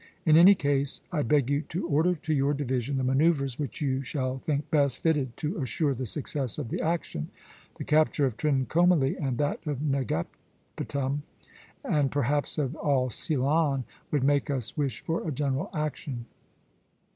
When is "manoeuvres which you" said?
3.03-4.01